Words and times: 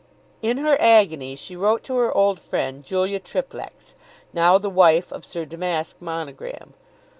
In 0.41 0.57
her 0.57 0.77
agony 0.79 1.35
she 1.35 1.55
wrote 1.55 1.83
to 1.83 1.95
her 1.97 2.11
old 2.11 2.39
friend 2.39 2.83
Julia 2.83 3.19
Triplex, 3.19 3.93
now 4.33 4.57
the 4.57 4.67
wife 4.67 5.11
of 5.13 5.23
Sir 5.23 5.45
Damask 5.45 5.95
Monogram. 5.99 6.73